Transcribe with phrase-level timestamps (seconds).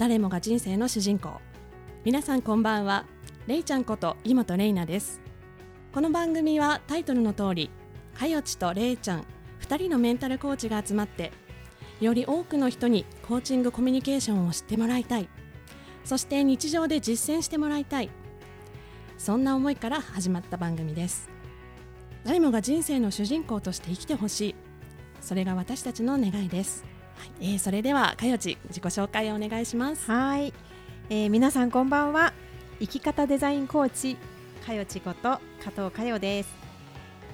[0.00, 1.42] 誰もが人生の主人公。
[2.06, 3.04] 皆さんこんばんは。
[3.46, 5.20] れいちゃんこと井本玲奈です。
[5.92, 7.70] この番組はタイトルの通り
[8.14, 9.26] かよちとれいちゃん
[9.60, 11.32] 2人のメンタルコーチが集まって
[12.00, 15.28] より多くの人にコーチングコミュニケーションを知ってもらいたい。
[16.06, 18.08] そして日常で実践してもらいたい。
[19.18, 21.28] そんな思いから始まった番組です。
[22.24, 24.54] 誰もが人生の主人公として生きてほしい。
[25.20, 26.86] それが私たちの願いです、
[27.40, 30.10] えー、それではかよち自己紹介をお願いします。
[30.10, 30.52] はい、
[31.08, 32.32] えー、皆さんこんばんは。
[32.78, 34.16] 生き方デザインコーチ
[34.64, 35.40] かよちこと加
[35.76, 36.54] 藤かよです、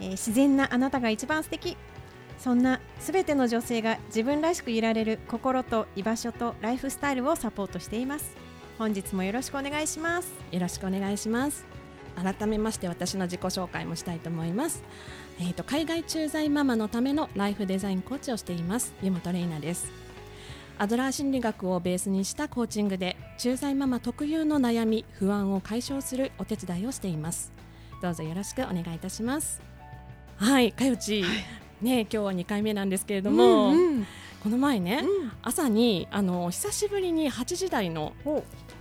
[0.00, 1.76] えー、自然なあなたが一番素敵。
[2.38, 8.36] そんなすべての女性が自分らしくいられる心と居場所とライフスタイルをサポートしています。
[8.78, 10.32] 本日もよろしくお願いします。
[10.52, 11.75] よろしくお願いします
[12.16, 14.82] 改めまして私の自己紹介もしたいと思います、
[15.38, 18.94] えーと、海外駐在ママのためのライフデザインコーチをしています。
[19.02, 19.90] 湯本玲奈です。
[20.78, 27.52] アドラー心理学をベースにしたコーチングで駐在ママ特有の悩み不安を解消するお手伝いをしています。
[28.02, 29.60] どうぞよろしくお願いいたします。
[30.36, 31.32] はいかよち、はい、
[31.82, 34.06] ね今日は2回目なんですけれども、うんうん、
[34.42, 38.12] この前ね、うん、朝にあの久しぶりに8時台の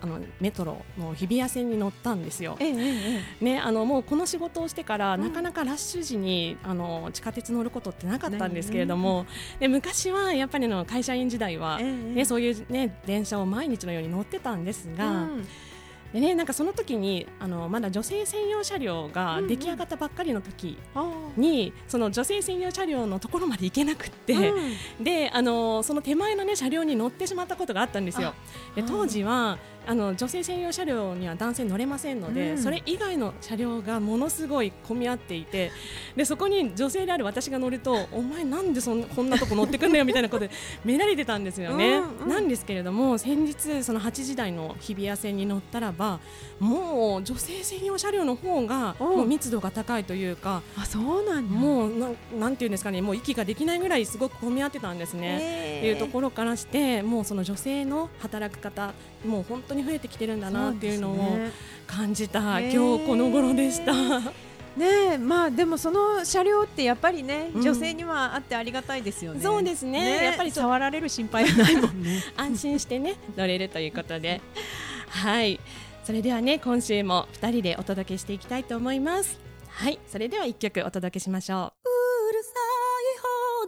[0.02, 2.58] あのメトロの日比谷線に乗ったんですよ。
[2.60, 9.26] ええね、あのもうこの仕事をしてから、うん、なかなかラッシュ時にあの地下鉄乗ることってなかったんですけれども、
[9.60, 15.12] で昔はやっぱりの会社員時代は、ね、そういう、ね、電車を毎日のように乗ってたんですが。
[15.12, 15.48] うん。
[16.16, 20.78] でねなんかその時にあのまだ女性専用車両が出来上がったばっかりの時
[21.36, 28.34] に、うんうん、その女性専用車両のところまで行けなくって、うん、であのその手前のね車両に乗ってしまったことがあったんですよ。
[28.76, 29.58] で当時は
[29.88, 35.72] あの女性専用車両には男性乗れませんので、うん、それ以外の車両がものすごい混み合っていて
[36.16, 40.52] でそこに女性である私が乗るとお前なんでそんこんなとこ乗ってくんだよみたいなことで
[40.84, 41.98] められてたんですよね。
[41.98, 46.20] うんうん、なんですけれども先日その8時台の日比谷線に乗ったらば
[46.60, 52.10] もう女性専用車両の方がもう密度が高いというかあそうなんもうな
[52.40, 55.78] なんていうんですかねもう息ができないぐらいすごく混み合ってたんですね。
[55.80, 58.94] っていうところからしてもうその女性の働く方
[59.26, 61.38] もう本当に増えてきてるんだなっていうのを
[61.88, 63.94] 感じた、ね、今日この頃でした。
[64.76, 69.42] ねまあでもその車両ってやっぱりね、うん、女性にはあってありがたいですよね。
[69.42, 70.20] そうですね。
[70.20, 72.24] ねやっぱり触られる心配はないもんね。
[72.36, 74.42] 安心してね 乗れるということで、
[75.10, 75.60] はい。
[76.04, 79.40] それではね今週も二人でお届けしていきたいと思います。
[79.70, 80.00] はい。
[80.08, 81.90] それでは一曲お届けしましょう。
[82.30, 82.50] うるさ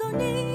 [0.06, 0.47] いほどに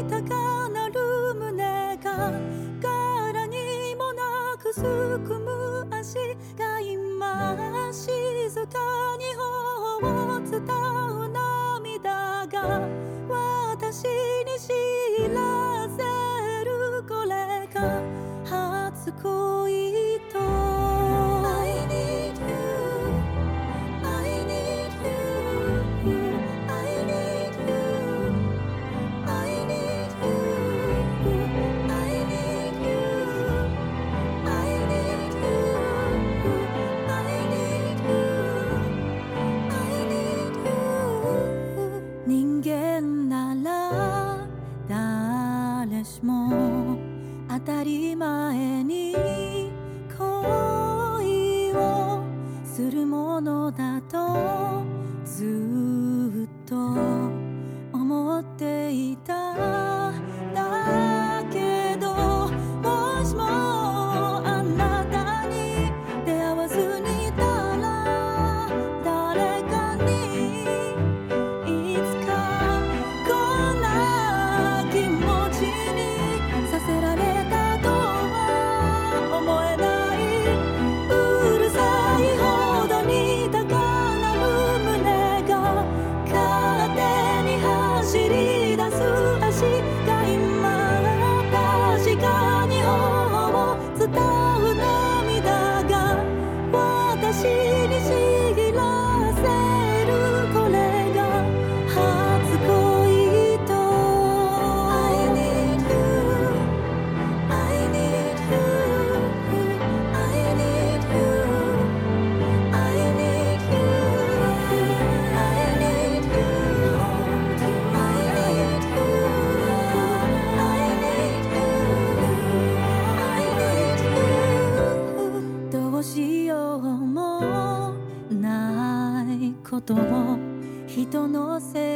[129.82, 130.38] ことを
[130.86, 131.91] 人のせい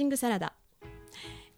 [0.00, 0.54] チングサラダ。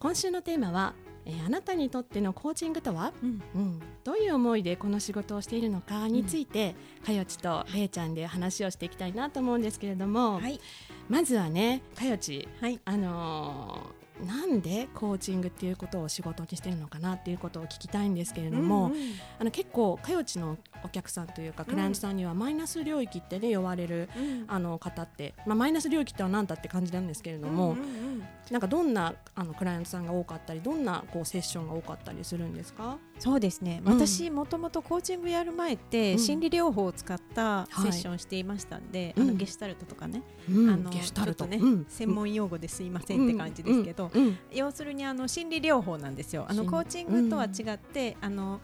[0.01, 0.95] 今週のテーマは、
[1.25, 3.43] えーあなたにとってのコーチングとは、うん。
[3.55, 6.75] うん、どういう思いでこの仕事をしているのかについて、
[7.07, 10.61] かよちとれいちゃんで話をしていきたいなと思うんですけれども、はい。
[11.09, 12.81] まずはねかよちはい。
[12.85, 18.99] あのーなんでコーチングっていうことを仕事にしてるのかなっていうことを聞きたいんですけれども、うんうん。
[19.39, 24.45] あの結構かよちのお客さんというかクライアントさんにはマイナス領域ってね呼ばれるうん。
[24.49, 28.23] あの方って、まあ、マイナス領域っては何だって感じなんですけれども、うんうんうん
[28.53, 32.99] なんかどんなあのクライアントさんが多かったりどんなこうセッションが多かったりするんですか？
[33.19, 33.95] そうですね、うん。
[33.95, 39.23] 私もともとコーチングやる前って、うん心理療法を使ったセはいッションしていましたんで、うん。
[39.23, 40.71] あのゲシュタルトとかね、うん。
[40.71, 41.47] あのゲシュタルト。
[41.47, 41.87] ね、うん。
[41.89, 44.11] 専門用語ですいませんって感じですけど、
[44.53, 46.45] 要するにあの心理療法なんですよ。
[46.47, 48.61] あのコーチングとは違って、あの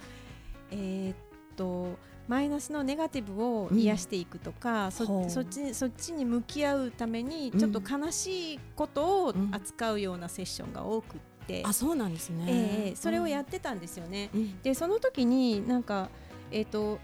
[0.71, 1.17] えーっ
[1.57, 1.97] と
[2.29, 5.31] マイナスのネガティブを癒していくとか、ほそう。
[5.31, 7.59] そっちそっちに向き合うためにうん。
[7.59, 14.31] ちょっと悲しいことをうん扱うようなセッションが多くって、あそうなんですね、ええそれをやってたんですよね。
[14.35, 14.63] うん。
[14.63, 16.11] でその時になんか
[16.51, 16.99] えっ、と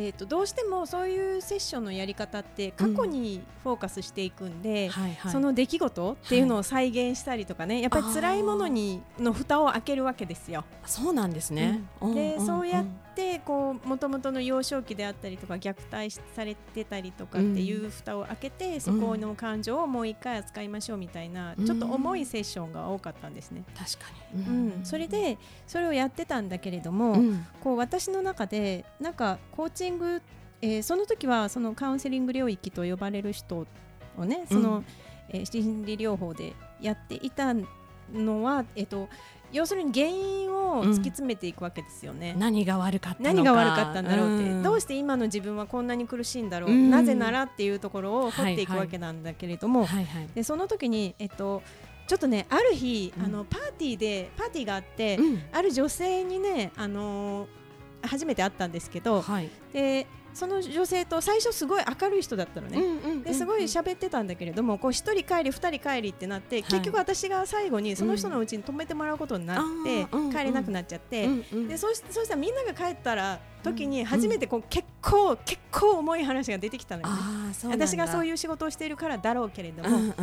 [0.00, 10.64] えー、とどうしてもそういうセッションのやり方って過去にフォーカスしていくんで、はいはい、その出来事っていうのを再現したりとかね、やっぱり辛いものにの蓋を開けるわけですよ。
[10.86, 11.80] そうなんですね。
[12.00, 12.14] うん。
[12.14, 12.38] でん。
[12.38, 12.46] んん。
[12.46, 12.84] そうやっ
[13.18, 21.66] てこう元々の幼少期であったりとか虐待されてたりとかっていう蓋を開けて、そこの感情をもう一回扱いましょうみたいな、うん。
[21.66, 23.64] ちょっと重いセッションが多かったんですね。
[23.76, 24.84] 確かに、うん。
[24.84, 27.44] それでそれをやってたんだけれども、うん。
[27.60, 30.22] こう私の中でなんかコーチング、
[30.62, 33.66] えーその時はそのカウンセリング領域と呼ばれる人
[34.16, 34.84] をねその、うん。
[35.30, 37.52] えー心理療法でやっていた
[38.14, 39.08] のは、えっと
[39.52, 42.34] 要するに原因を突き詰めていくわけですよね。
[42.38, 43.34] 何が悪かったのか。
[43.34, 44.62] 何が悪かったんだろうって、ん。
[44.62, 50.28] どうして今の自分はこんなに苦しいんだろう、うんなぜならっていうところを掘っていくわけなんだけれども、はいはい。
[50.34, 51.62] でその時に、えっと、
[52.06, 53.24] ちょっとねある日、うん。
[53.24, 55.42] あのパーティーでパーティーがあって、うん。
[55.52, 57.48] ある女性にね、あのー
[58.00, 59.50] 初めて会ったんですけどはい。
[59.72, 60.06] で
[60.38, 62.80] その女性と最初すごい明るい人だったのね。
[63.24, 66.62] ですごい喋ってたんだけれどもこう一人帰り二人帰りってなって、い。
[66.62, 71.28] 結局私が最後にその人のうちに泊めてもらうことになって、帰れなくなっちゃって、
[71.66, 77.22] でそうしそうしたらみんなが帰ったら時に初めてこう、結構結構重い話が出てきたのよね。
[77.70, 80.14] 私がそうういう仕事をしているからだろうけれども、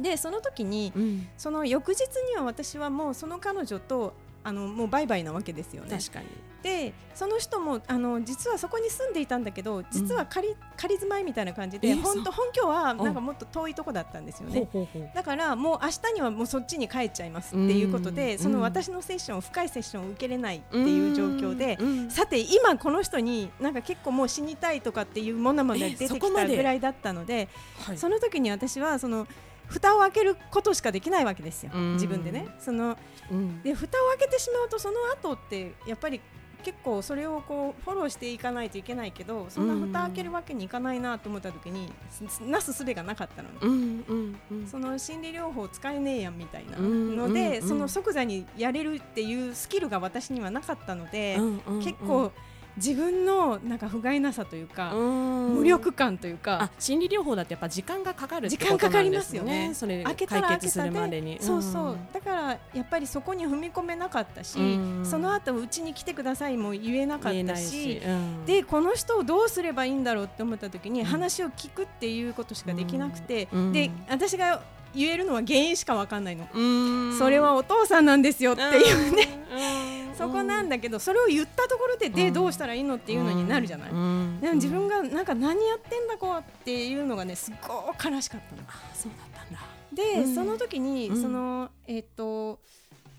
[0.00, 1.28] でその時にうん。
[1.36, 5.98] その翌日には私はもうその彼女とあのもう売買なわけですよね。
[5.98, 6.26] 確かに。
[6.62, 13.26] でその人もあの実はそこに住んでいたんだけど実は仮,、仮住まいみたいな感じでえ本当本拠はなんかうん。
[13.26, 14.68] もっと遠いとこだったんですよね。
[15.14, 18.38] だからもう明日にはもうそっちに帰っちゃいますっていうことで、うん。
[18.38, 22.10] その私のセッション深いセッションを受けれないっていう状況で、うん。
[22.10, 27.48] さて今この人になんか結構もう死にたいとかっていうものまでえ出てきたぐらいだったので、
[27.80, 27.98] はい。
[27.98, 29.26] その時に私はその
[29.66, 31.92] 蓋を開けることしかできないわけですよ、うん。
[31.94, 32.48] 自分でね。
[32.58, 32.96] その
[33.30, 33.62] うん。
[33.62, 36.20] で蓋を開けてしまうとその後ってやっぱり
[36.64, 43.54] 結構それをこうフォローしていかないといけないけどそんな蓋開けるわけにいかないなと思った時にすなすすべがなかったのね。
[43.60, 44.66] うんうんうん。
[44.66, 47.68] その心理療法使えねえやんみたいなうんので、うんうん。
[47.68, 51.84] その即座にやれるっていうスキルが私にはなかったので、うんうんうん。
[51.84, 52.32] 結構
[52.76, 55.54] 自分のなんか不甲斐なさというか、うん。
[55.54, 59.72] 無力感というかあ、心理療法だってやっぱ時間がかかる時間かかりますよね。
[59.74, 61.38] それ開けたら開け解決すたでるまでに。
[61.40, 64.62] そうそう、だからやっぱりそこに踏み込めなかったし、う
[65.00, 65.06] ん。
[65.06, 68.44] その後うちに来てくださいも言えなかったしうん。
[68.46, 71.04] でこの人をどうすればいいんだろうって思った時にん。
[71.04, 73.72] 話を聞くっていうことしかできなくて、うん。
[73.72, 74.62] で私が
[74.94, 77.18] 言えるのは原因しかわかんないの、うん。
[77.18, 84.40] それはお父さんなんですよっていうね、ねそこなんだけどそれを言ったところででどうしたらいいのっていうのになるじゃない、うん。
[84.40, 88.62] でも自分がなんか何やってんだこうっていうのがねすっごく悲しかったの。
[88.68, 89.60] あそうだったんだ。
[89.92, 90.34] で、うん。
[90.34, 91.22] その時に、うん。
[91.22, 92.60] そのえっ、と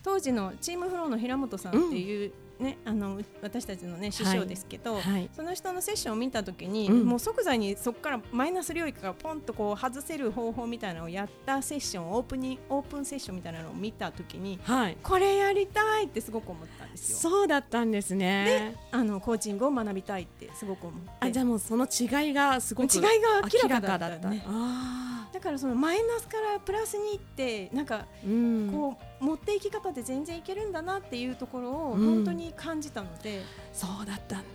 [0.03, 5.29] 当時のチームフローの平本さんっていう、ねあの私たちのね師匠ですけど、はい。
[5.35, 7.05] その人のセッションを見た時に、うん。
[7.05, 14.97] もう即座にそこからマイナス領域からポンとこう外せる方法みたいなのをやったセッションオープンにオープンセッションみたいなのを見た時にはい。
[15.01, 17.17] これやりたいってすごく思ったんですよ。
[17.29, 18.75] そうだったんですね。
[18.91, 21.09] あのコーチングを学びたいってすごく思って。
[21.19, 23.07] あじゃあもうその違いがすごく違いが
[23.41, 24.43] 明らかだったね。
[24.47, 28.71] あだからそのマイナスからプラスにいってなんかーうん。
[28.71, 32.15] こう持っていき方で全然いけるんだなっていうところをうん。
[32.15, 33.41] 本当に感じたので、
[33.74, 34.45] そうだったんだ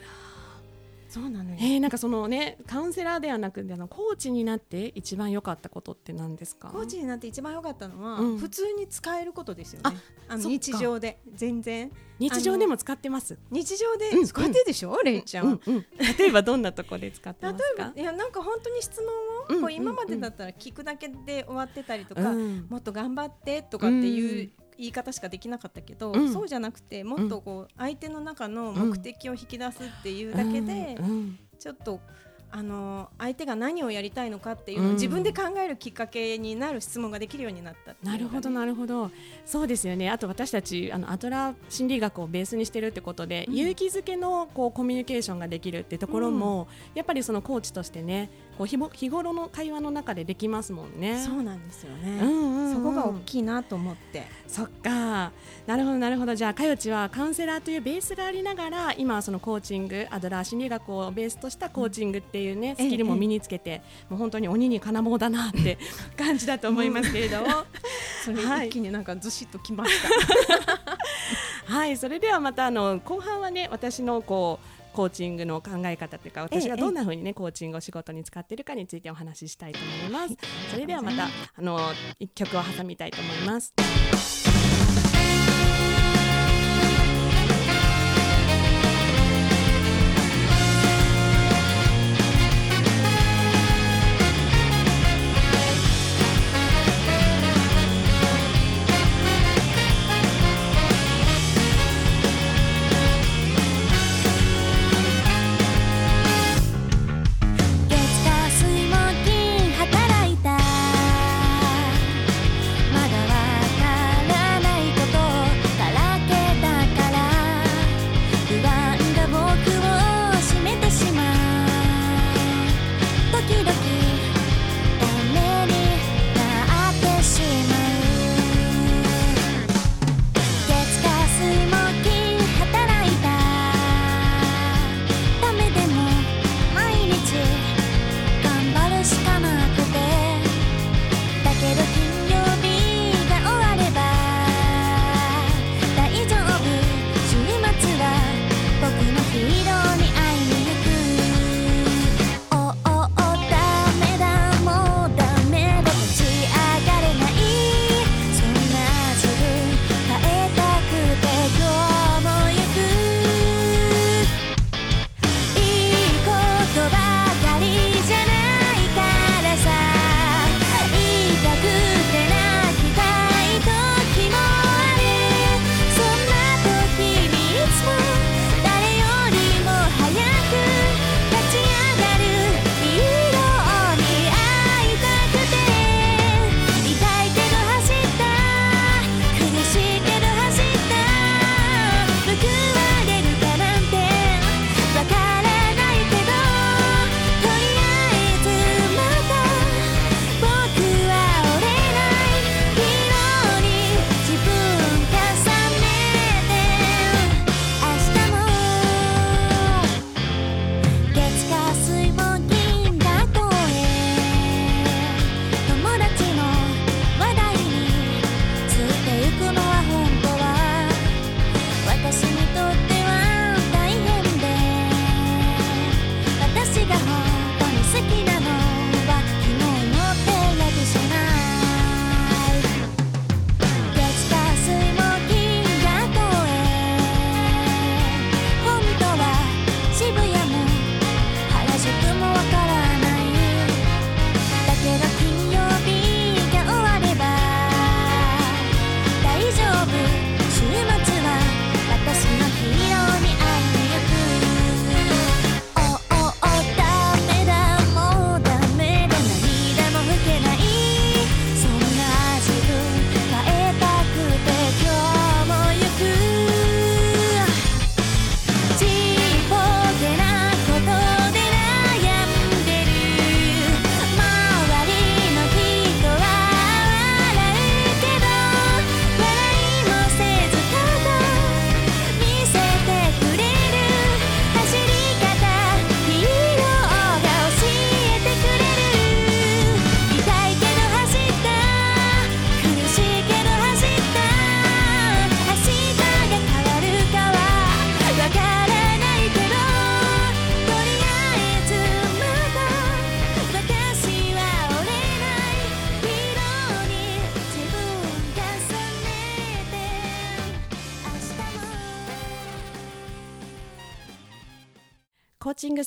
[1.10, 6.68] そうなのよ、えー、なんかそのねカウンセラーではなくてあのコーチになって一番良かったことって何ですか？
[6.68, 8.38] コーチになって一番良かったのは、うん。
[8.38, 9.96] 普通に使えることですよね。
[10.28, 11.90] あの日常で全然。
[12.20, 13.38] 日常でも使ってます。
[13.50, 15.86] 日常でうん使ってるでしょ、レイちゃん、うんうん
[16.18, 17.92] 例えばどんなところで使って例ますか？
[17.96, 22.66] えばいやなんか本当に質問を、うんこう今までだったら聞くだけで終わってたりとか、うん。
[22.68, 24.50] もっと頑張ってとかっていう
[24.80, 26.32] 言い方しかできなかったけど、うん。
[26.32, 30.98] そうじゃなくてもっとこう相手の中の目的を引き出すっていうだけで、
[31.58, 32.00] ちょっと
[32.52, 34.94] あの相手が何をやりたいのかっていうのをうん。
[34.94, 38.24] 自分で考えるきっかけになる質問ができるようになったっていうのがね。
[38.24, 39.10] なるほどなるほど。
[39.46, 40.10] そうですよね。
[40.10, 43.54] あと私たちあのアトラ心理学をベースにしてるってことで、うん。
[43.54, 51.22] 勇気づけのこうコミュニケーションができるってところも、やっぱりそのコーチとしてねこう日も日頃の会話の中でできますもんね。
[51.24, 52.74] そうなんですよね、うんうんうん。
[52.74, 54.24] そこが大きいなと思って。
[54.46, 55.32] そっか。
[55.66, 56.34] なるほどなるほど。
[56.34, 65.78] じゃあかよちはカウンセラーというベースがありながら今はそのコーチングアドラー心理学をベースとしたコーチングっていうね、ええスキルも身につけて、もう本当に鬼に金棒だなって
[66.16, 67.46] 感じだと思いますけれども、
[68.24, 70.88] それはい一気になんかずしっときました、
[71.72, 80.36] はいそれではまたあの後半はね私のこうコーチングの考え方というか私がどんな風にねコーチングを仕事に使っているかについてお話ししたいと思います。
[80.70, 81.30] それではまたあ
[81.62, 81.78] の
[82.18, 84.49] 一曲を挟みたいと思います。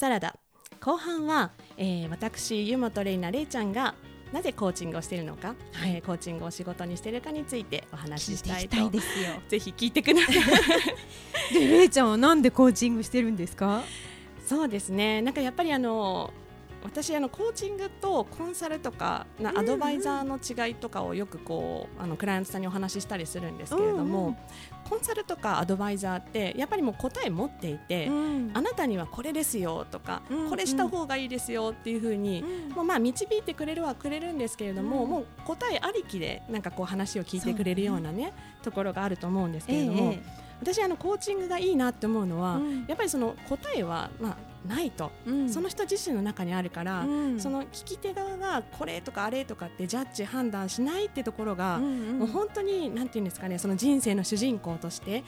[0.04, 0.36] サラダ。
[0.82, 3.96] 後半は、えー、私湯本玲奈玲ちゃんが
[4.34, 8.90] なぜコーチングをしているのか、はい、えー、コーチングを仕事にしているかについてお話ししたいと。
[8.90, 9.30] ですよ。
[9.48, 11.54] ぜひ聞いてください。
[11.58, 13.82] でれいちゃんはなんでコーチングしてるんですか？
[14.46, 15.22] そうですね。
[15.22, 16.34] なんかやっぱりあの
[16.84, 24.38] 私あのコーチングとコンサルとかなアドバイザーの違いとかをよくこうあのクライアントさんにお話ししたりするんですけれども、
[24.90, 28.10] コンサルとかアドバイザーってやっぱりもう答え持っていて、
[28.54, 32.44] あなたにはこれですよとか、これした方がいいですよっていうふうに、
[32.76, 40.16] もうまあ導いてくれるはくれるんですけれども、もう答えありきでなんかこう話を聞いてくれるようなねところがあると思うんですけれども。
[40.62, 55.24] 私あのコーチングがいいなって思うのは、やっぱりその答えはまあないと、うん、その人自身の中にあるから、うん、その聞き手側がこれとかあれとかってジャッジ判断しないってところが、うんうん、もう本当になんていうんですかねその人生の主人公として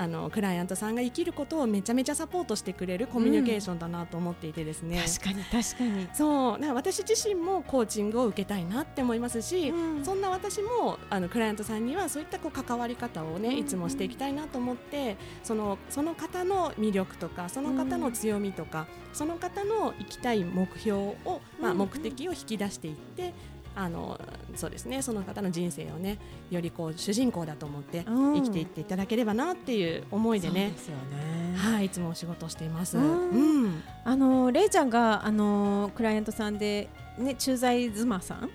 [0.00, 6.08] あのクライアントさんが生きることをめちゃめちゃサポートしてくれるコミュニケーションだなと思っていてですね、うん、確かに確かに。
[6.14, 6.74] そう。
[6.74, 23.34] 私自身もコーチングを受けたいなって思いますし、うん、そんな私もあのクライアントさんにはそういったこう関わり方をねいつもしていきたいなと思ってそのその方の魅力とかその方の強みとか、うん、その方の生きたい目標を、まあ、目的を引き出していって、
[23.76, 24.20] あの
[24.56, 25.00] そうですね。
[25.02, 26.18] その方の人生をね
[26.50, 31.56] よりこう主人公だと思って生きていっていただければなっていう思いでね,、ですよね。
[31.56, 32.98] はい、いつもお仕事しています。
[32.98, 38.48] うん、あのれいちゃんがあのクライアントさんでね、駐在妻さんっ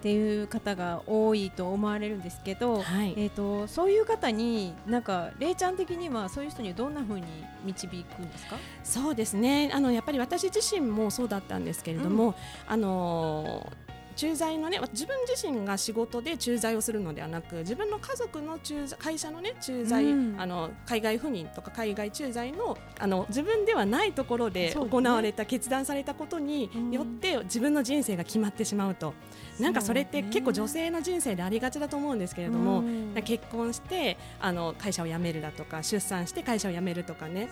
[0.00, 7.26] ていう方が多いと思われるんですけど、はい、えーと、そういう方になんかれいちゃん的にはそういう人にどんなふうに
[7.64, 7.92] 導く
[8.22, 8.56] んですか？
[8.82, 9.70] そうですね。
[9.72, 12.34] あのやっぱり私自身もそうだったんですけれども、うん、
[12.66, 13.70] あの
[14.16, 29.14] 駐在のね自分自身が仕事で駐在をするのではなく自分の家族の駐在会社のね駐在、うん、あの海外赴任とか海外駐在のあの自分ではないところで行われた、ね、決断されたことによって、自分の人生が決まってしまうと。
[29.58, 32.82] なんかそれって結構女性の人生でありがちだと思うんですけれども、
[33.24, 37.48] 結婚してあの会社を辞めるだとか出産して会社を辞めるとかね。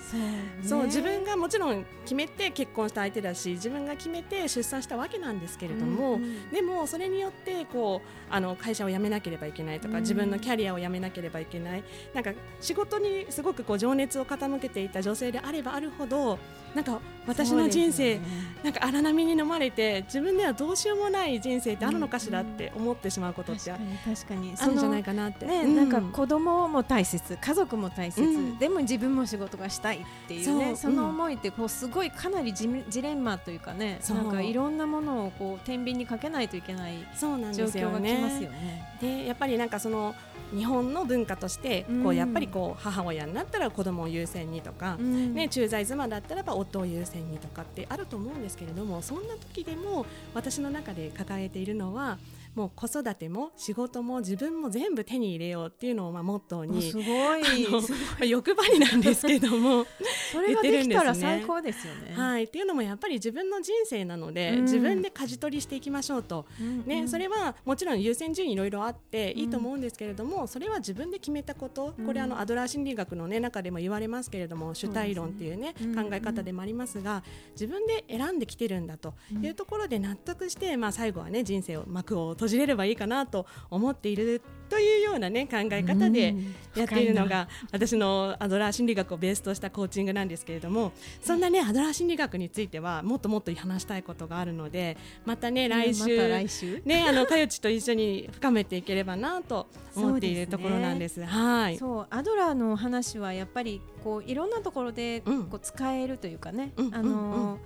[0.63, 11.85] そう自分がもちろん決めて結婚した相手だし自分が決めて出産したわけなんですけれども、うんうん、でもそれによってこうあの会社を辞めなければいけないとか、自分のキャリアを辞めなければいけない。
[12.15, 16.39] なんか仕事にすごくこう情熱を傾けていた女性であればあるほど
[16.75, 18.21] なんか私の人生、ね、
[18.65, 25.47] なんか荒波に飲まれて自分ではどうしようもない人生ってあるのかしらって思ってしまうことって確かにあるんじゃないかなって。
[25.47, 38.97] ね、うん、なんか子供も大切家族も大切、うん、でも自分も仕事がしたいっていうねその思いってこうすごいかなりジジレンマというかねなんかいろんなものをこう天秤にかけないといけない状況がきますよね。
[39.01, 40.15] でやっぱりなんかその
[40.55, 52.19] 日本の文化としてこうやっぱりこう母親になったら子供を優先にとか、ね、駐在妻だったらば夫を優先にとかってあると思うんですけれどもそんな時でも私の中で抱えているのは
[52.59, 57.03] もう子育ても仕事も自分も全部手に入れようっていうのをまあモットーにすご
[57.37, 58.29] い。
[58.29, 59.87] 欲張りなんですけども
[60.33, 62.15] それができたら最高ですよね。
[62.17, 86.35] はい、っていうのもやっぱり自分の人生なので、うん、自分で舵取りしていきましょうと、うんね、それはもちろん優先順位いろいろあっていいと思うんですけれども、うん、それは自分で決めたこと、これあのアドラー心理学の、ね、中でも言われますけれども主体論っていうね、ね考え方でもありますが自分で選んできてるんだというところで納得して、まあ、最後はね人生を幕を閉閉じれればいいかなと思っているというようなね考え方で
[86.77, 101.25] やっているのが私のアドラー心理学をベースとしたコーチングなんですけれどもそんなねアドラー心理学についてはもっともっと話したいことがあるのでまたね来週ねあのかよちと一緒に深めていければなと思っているところなんです。
[101.25, 101.79] はい。
[101.79, 107.59] そうアドラーの話はやっぱりこういろんなところでこう使えるというかね、あの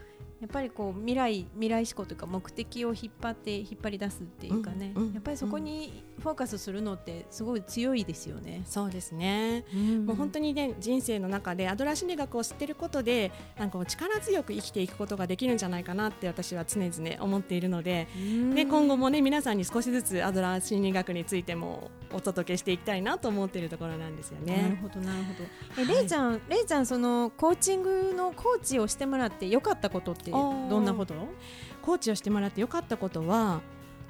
[0.42, 8.62] やっぱりこう未来未来思考というか目的を引っ張って引っ張り出すっていうかね、うんうん、やっぱりそこにフォーカスするのってすごい強いですよね。
[8.66, 18.09] そうですね、うん、もう本当にね人生の中でアドラー心理学を知ってることでなんか力強く生きていくことができるんじゃないかなって私は常々思っているので、
[18.57, 24.62] で今後もね皆さんに少しずつアドラー心理学についてもお届けしていきたいなと思っているところなんですよね。
[24.62, 25.48] なるほどなるほど。
[25.83, 30.31] え、はい、れいちゃんれいちゃんそのコーチングのコーチをしてもらってよかったことって
[30.68, 31.14] どんなこと？
[31.82, 33.60] コーチをしてもらってよかったことは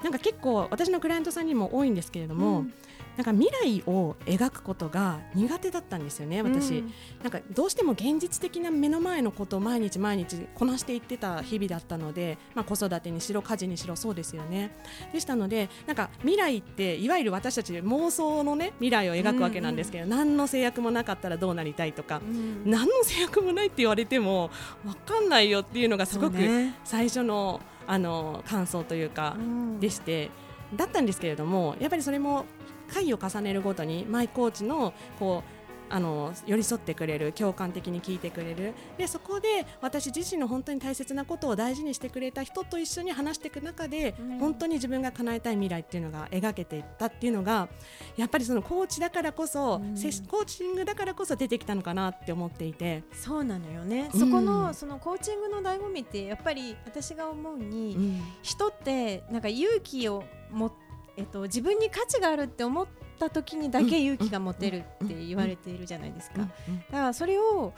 [0.02, 2.74] なんか結構私のクライアントさんにも多いんですけれども、うん、
[3.16, 6.92] なんか未来を描くことが苦手だったんですよね私、うん。
[7.22, 14.75] なんかどうしても現実的な目の前のことを毎日毎日こなしていってた日々だったので、まあ、子育てにしろ家事にしろそうですよね。
[15.12, 24.51] でしたのでなんか未来っていわゆる私たち妄想のね未来を描くわけなんですけど、何の制約もなかったらどうなりたいとか、うん何の制約もないって言われても
[24.85, 26.37] 分かんないよっていうのがすごく
[26.85, 29.81] 最初のあの感想というかうん。
[29.81, 30.31] でして。
[30.75, 32.46] だったんですけれどもやっぱりそれも
[32.92, 35.62] 回を重ねるごとにマイコーチのこう
[35.94, 38.72] あの寄り添ってくれる共感的に聞いてくれる。
[38.96, 44.38] でそこで私自身の本当に大切なことを大事にしてくれた人と一緒に話していく中で、うん。
[44.38, 47.68] 本当に自分が叶えたい未来っていうのが描けていったっていうのが
[48.16, 49.94] やっぱりそのコーチだからこそ、うん。
[50.28, 53.02] コーチングだからこそ出てきたのかなって思っていて。
[53.12, 54.20] そうなのよね、うん。
[54.20, 58.22] そこのそのコーチングの醍醐味ってやっぱり私が思うに、うん。
[58.40, 60.72] 人ってなんか勇気をも、
[61.16, 62.87] えっと、自分に価値があるって思っ
[63.18, 66.51] た時にだけ勇気が持てるって言われているじゃないですか、だか
[66.92, 67.72] らそれを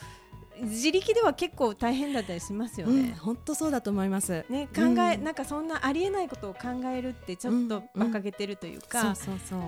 [0.61, 3.17] 自力では結構大変だったりしますようんね。
[3.21, 4.45] 本当そうだと思います。
[4.49, 9.15] ね、考え、うんなんかそんなありえないことを考えるってちょっと馬鹿げてるというか。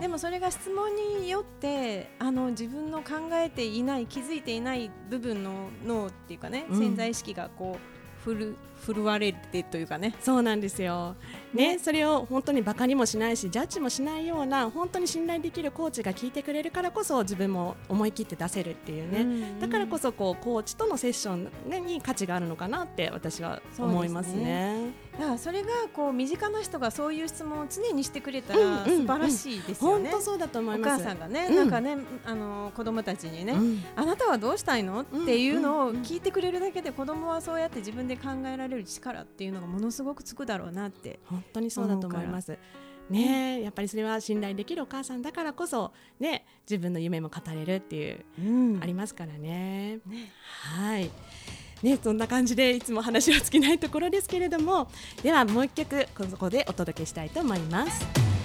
[0.00, 7.95] でもそれが質問によってあの自分の考えていない気づいていない部分の脳っていうかね、うん潜在意識がこう
[8.26, 10.14] ふる震われてというかね。
[10.20, 11.14] そうなんですよ、
[11.54, 11.78] ねね。
[11.78, 24.90] それを本当にバカにもしないしジャッジもしないような本当に信頼できるコーチが聞いてくれるからこそ自分も思い切って出せるっていうね、だからこそこうコーチとのセッションに価値があるのかなって私は思いますね。
[25.12, 30.10] だからそれがこう身近な人がそういう質問を常にしてくれたうんらうん素晴らしいですよね。
[30.10, 31.04] 本当そうだと思いおます。
[31.04, 31.56] 母さんがね、うん。
[31.56, 35.00] なんかねあの子供たちにね、うんあなたはどうしたいの？
[35.00, 41.18] っていうのを聞いてくれるだけで子供はそうやって自分で考えられる力っていうのがものすごくつくだろうなって。
[41.26, 42.59] 本当にそうだと思います。
[43.11, 50.00] ねえやっぱりそれは信頼できるお母さんだからこそね自分の夢も語れるっていううんありますからね。
[50.07, 51.11] ねはい。
[51.83, 54.88] ね、そんな感じでいつも話は尽きないところですけれども
[55.22, 58.36] ではもう一曲ここでお届けしたいと思います。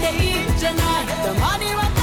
[0.00, 1.99] もしたっ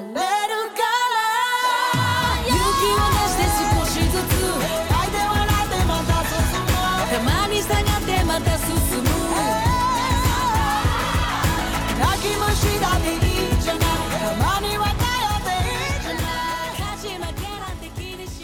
[0.00, 0.22] れるから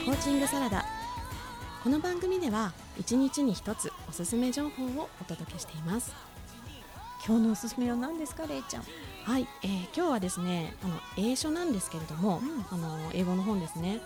[0.04, 0.84] コーチングサラダ。
[1.82, 6.12] この番組では一日に1つおすすめ情報をお届けしています。
[7.26, 8.84] 今日のおすすめは何ですかれいちゃん。
[9.28, 12.64] はい、えー今日はですねあの英書なんですけれども、うん。
[12.70, 14.00] あの英語の本ですね、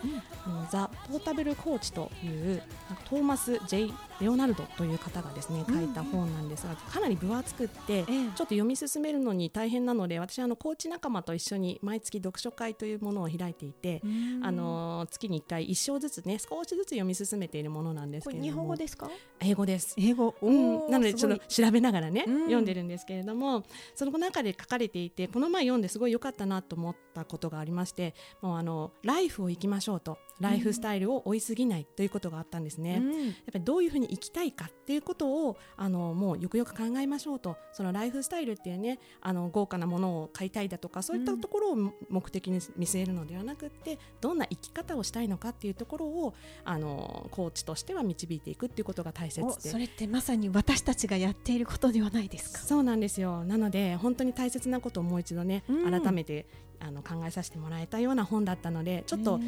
[0.45, 2.61] あのザ・ポータブル・コーチという
[3.09, 8.05] トーマス・ J・ レオナルドという方がですね書いた本なんですが、かなり分厚くって、ええ。
[8.05, 14.01] ちょっと読み進めるのに大変なので私はあのコーチ仲間と一緒に毎月読書会というものを開いていて、
[14.41, 18.51] あの月に1回1章ずつね少しずつ読み進めているものなんですけれども。
[18.51, 19.09] 日本語ですか？
[19.39, 19.95] 英語です。
[19.97, 20.33] 英語。
[20.41, 22.39] うん、なのでちょっと調べながらね、うん。
[22.45, 30.17] 読んでるんですけれどもその中で書かれていてこの前読んですごい良かったなと思ったことがありましてもうあのライフを生きましょうと。
[30.39, 32.93] ライフスタイルを追いすぎないということがあったんですね。
[32.93, 33.03] やっ
[33.51, 37.57] ぱりどういうふうに生きたいかっていうことをあのもうよくよく考えましょうと。
[37.71, 41.75] そのライフスタイルっていうねあの豪華なものを買いたいだとかそういったところを
[42.09, 46.33] 目的に見据えるのではなくってどんな生き方をしたいのかっていうところを
[46.65, 49.45] あのコーチとしては導いていくっていうことが大切で。
[49.45, 52.59] おそれってまさに私たちがやっていることではないですか？
[52.59, 53.43] そうなんですよ。
[53.45, 55.91] なので本当に大切なことをもう一度ね、うん。
[56.01, 56.47] 改めて
[56.85, 59.39] あの考えさせてもらえたような本だったのでちょっと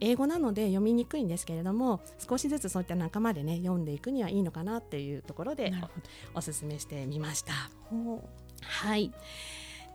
[0.00, 5.72] 英語なので読みにくいんですけれども少しずつそういった仲間でね読んでいくにはいいのかなっていうところで
[6.34, 7.52] おおすすめしてみました。
[8.62, 9.12] はい。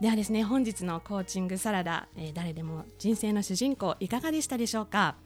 [0.00, 5.16] ではですね本日のコーチングサラダ、えー誰でも人生の主人公いかがでしたでしょうか？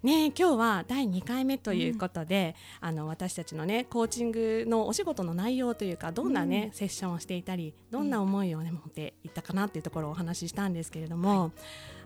[0.00, 11.50] ねえ今日は第2回目ということで、あの私たちのねコーチングのお仕事の内容というかどんなね、セッションをしていたりどんな思いをね持っていったかなっていうところをお話ししたんですけれども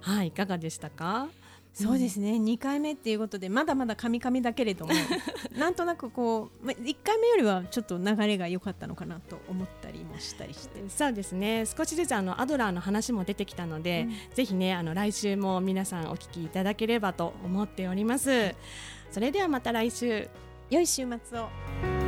[0.00, 1.28] はい、い、かがでしたか？
[1.72, 4.92] そうですね、2回目っていうことでまだまだカミカミだけれども
[5.56, 10.82] なんとなくこう、ま、1回目よりはちょっと流れが良かったのかなと思ったりもしたりして。
[10.88, 11.64] そうですね。
[11.64, 18.54] 少しずつあのアドラーの話も出てきたので、ぜひねあの来週も皆さんお聞きいただければと思っております。
[19.10, 20.28] それではまた来週。
[20.72, 22.01] 良い週末を